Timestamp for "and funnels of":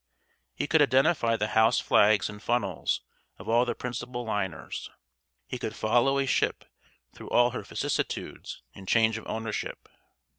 2.27-3.47